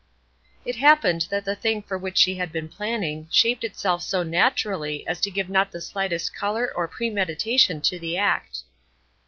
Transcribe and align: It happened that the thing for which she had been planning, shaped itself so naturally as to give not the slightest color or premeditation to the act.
It 0.65 0.77
happened 0.77 1.27
that 1.29 1.45
the 1.45 1.55
thing 1.55 1.83
for 1.83 1.95
which 1.95 2.17
she 2.17 2.33
had 2.33 2.51
been 2.51 2.67
planning, 2.67 3.27
shaped 3.29 3.63
itself 3.63 4.01
so 4.01 4.23
naturally 4.23 5.05
as 5.05 5.21
to 5.21 5.29
give 5.29 5.47
not 5.47 5.71
the 5.71 5.79
slightest 5.79 6.35
color 6.35 6.73
or 6.75 6.87
premeditation 6.87 7.81
to 7.81 7.99
the 7.99 8.17
act. 8.17 8.63